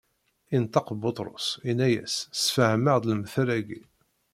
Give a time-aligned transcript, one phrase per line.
[0.55, 3.81] Inṭeq Buṭrus, inna-as: Sefhem-aɣ-d lemtel-agi.